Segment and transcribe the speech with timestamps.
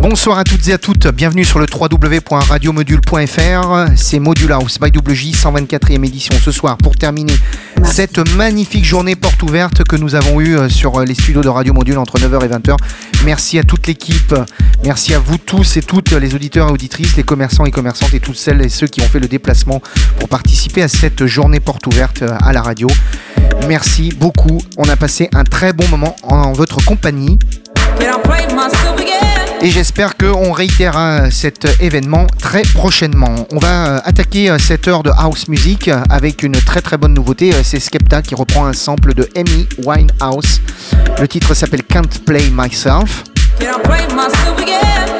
[0.00, 3.86] Bonsoir à toutes et à toutes, bienvenue sur le www.radiomodule.fr.
[3.96, 7.32] C'est Module House by WJ 124e édition ce soir pour terminer
[7.82, 11.48] cette magnifique journée porte ouverte que nous avons eue euh, sur euh, les studios de
[11.48, 12.76] Radio Module entre 9h et 20h.
[13.24, 14.34] Merci à toute l'équipe,
[14.84, 18.20] merci à vous tous et toutes les auditeurs et auditrices, les commerçants et commerçantes et
[18.20, 19.82] toutes celles et ceux qui ont fait le déplacement
[20.20, 22.86] pour participer à cette journée porte ouverte euh, à la radio.
[23.66, 27.40] Merci beaucoup, on a passé un très bon moment en votre compagnie.
[29.60, 33.34] Et j'espère qu'on réitérera cet événement très prochainement.
[33.50, 37.12] On va euh, attaquer euh, cette heure de house music avec une très très bonne
[37.12, 37.52] nouveauté.
[37.52, 40.60] Euh, c'est Skepta qui reprend un sample de Amy Winehouse.
[41.20, 43.24] Le titre s'appelle Can't Play Myself.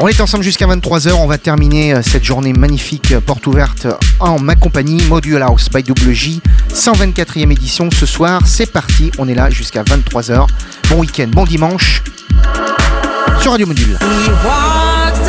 [0.01, 1.15] On est ensemble jusqu'à 23h.
[1.15, 3.89] On va terminer cette journée magnifique, porte ouverte
[4.21, 6.39] en ma compagnie, Module House by WJ,
[6.73, 8.43] 124e édition ce soir.
[8.47, 10.47] C'est parti, on est là jusqu'à 23h.
[10.91, 12.05] Bon week-end, bon dimanche
[13.41, 13.99] sur Radio Module.
[14.01, 15.29] He walks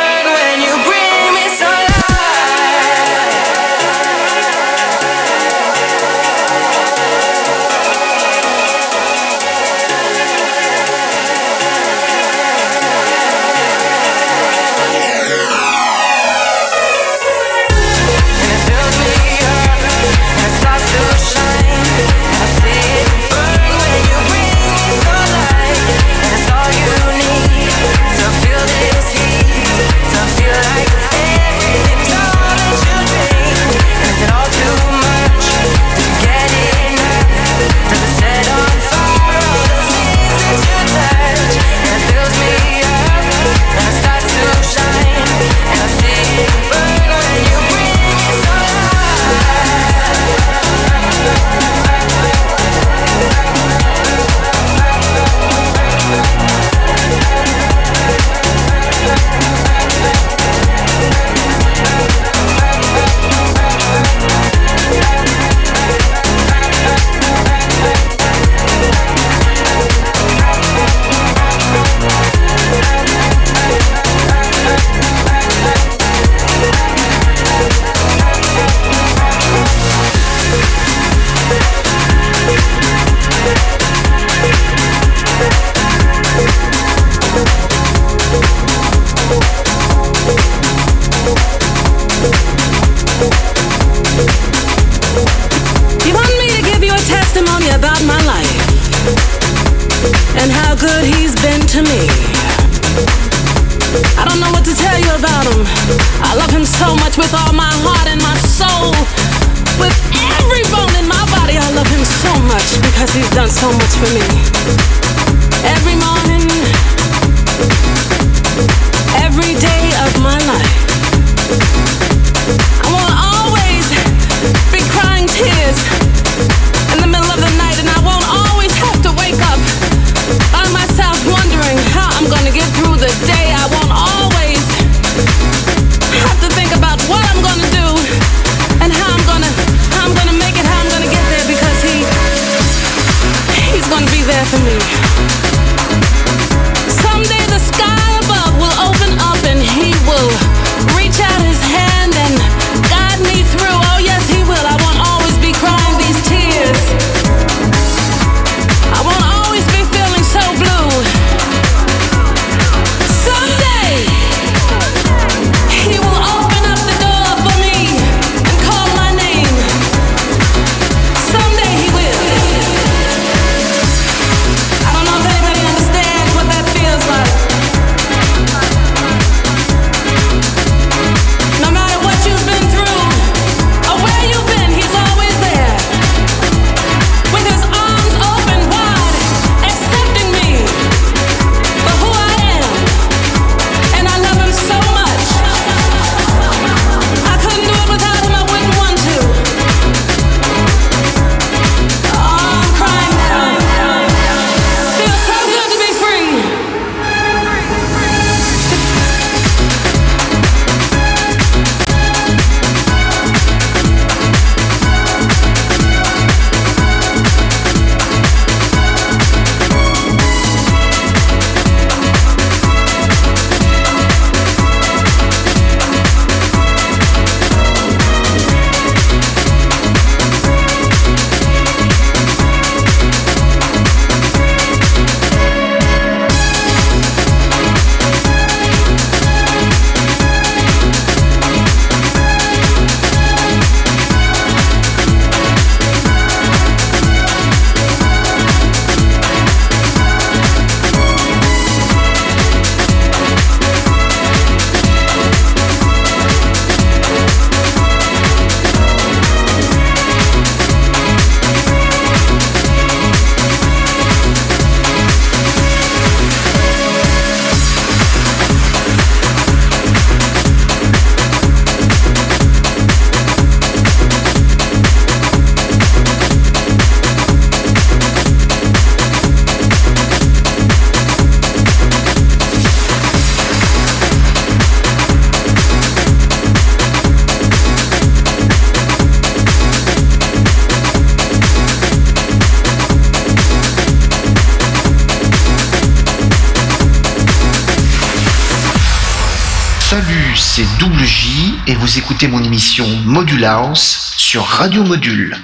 [299.91, 305.35] Salut, c'est Double J et vous écoutez mon émission Module House sur Radio Module.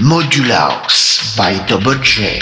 [0.00, 2.40] Module House by Double J.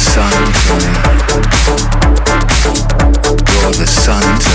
[0.00, 0.92] sun to me.
[3.60, 4.49] You're the sun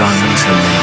[0.00, 0.79] sun to me.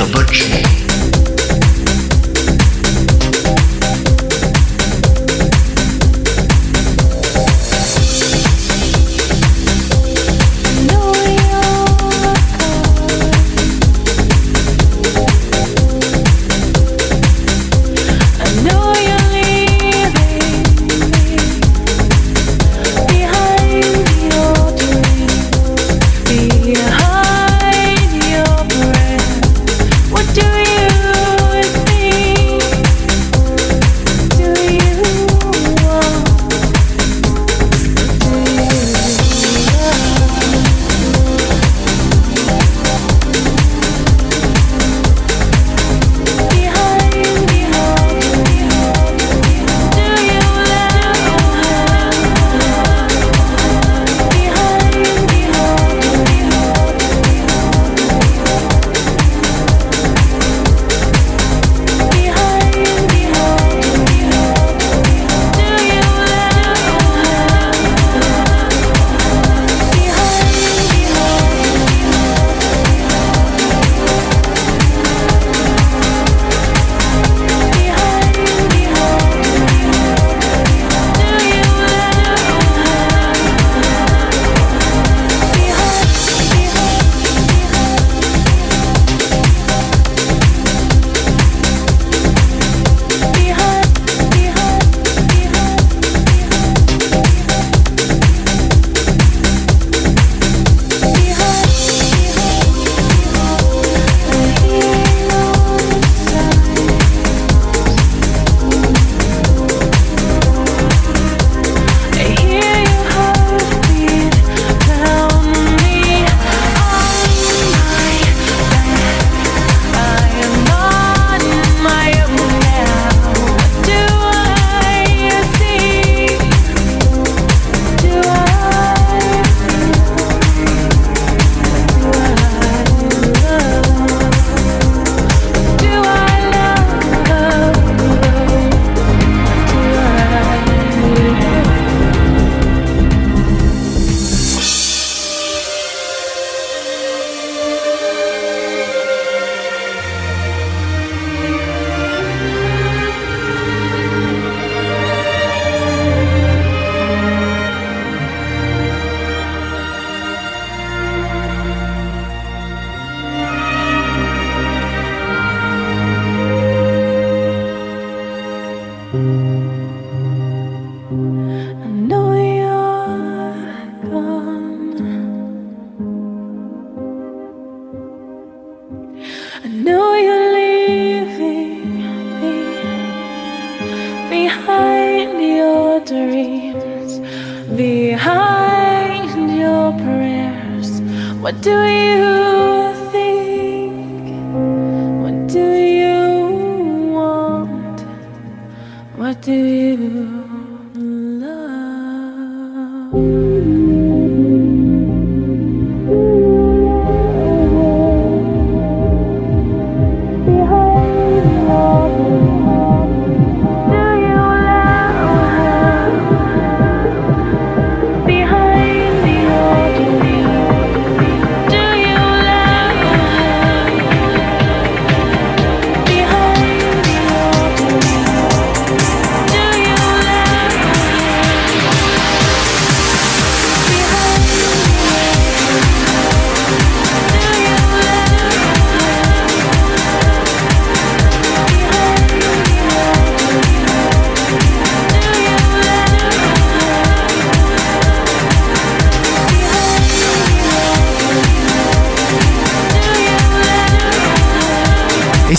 [0.00, 0.89] the butcher.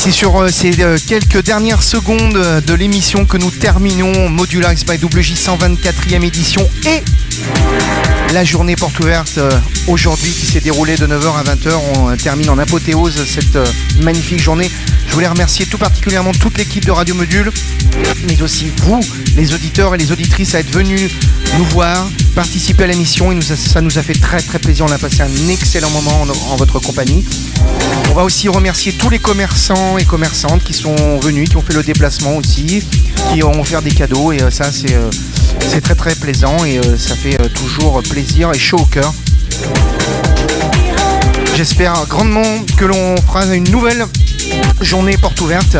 [0.03, 4.95] C'est sur euh, ces euh, quelques dernières secondes de l'émission que nous terminons Modulax by
[4.95, 7.03] WJ 124e édition et
[8.33, 9.49] la journée porte ouverte euh,
[9.87, 11.73] aujourd'hui qui s'est déroulée de 9h à 20h.
[11.95, 13.57] On termine en apothéose cette
[14.01, 14.69] magnifique journée.
[15.07, 17.51] Je voulais remercier tout particulièrement toute l'équipe de Radio Module,
[18.27, 19.01] mais aussi vous,
[19.35, 21.11] les auditeurs et les auditrices, à être venus
[21.57, 23.31] nous voir, participer à l'émission.
[23.31, 24.85] Et ça nous a fait très très plaisir.
[24.87, 27.25] On a passé un excellent moment en votre compagnie.
[28.09, 31.73] On va aussi remercier tous les commerçants et commerçantes qui sont venus, qui ont fait
[31.73, 32.83] le déplacement aussi,
[33.33, 35.09] qui ont offert des cadeaux et euh, ça euh,
[35.59, 39.13] c'est très très plaisant et euh, ça fait toujours plaisir et chaud au cœur.
[41.55, 44.05] J'espère grandement que l'on fera une nouvelle
[44.81, 45.77] journée porte ouverte.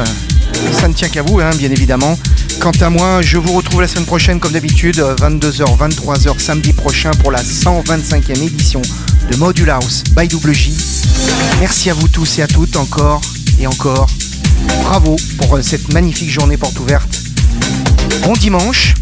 [0.80, 2.18] Ça ne tient qu'à vous, hein, bien évidemment.
[2.60, 7.12] Quant à moi, je vous retrouve la semaine prochaine comme d'habitude, 22h, 23h samedi prochain
[7.12, 8.82] pour la 125e édition
[9.32, 10.70] de Module House by WJ.
[11.60, 13.22] Merci à vous tous et à toutes encore
[13.60, 14.08] et encore.
[14.84, 17.22] Bravo pour euh, cette magnifique journée porte ouverte.
[18.24, 18.94] Bon dimanche,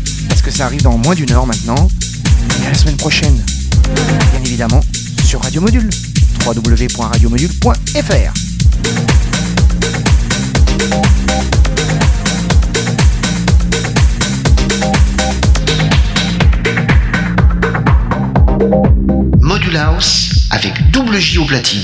[0.41, 1.89] parce que ça arrive dans moins d'une heure maintenant.
[2.61, 3.35] Et à la semaine prochaine,
[4.31, 4.79] bien évidemment,
[5.25, 5.89] sur Radio Module,
[6.45, 8.33] www.radiomodule.fr.
[19.41, 21.83] Module House avec double J au platine.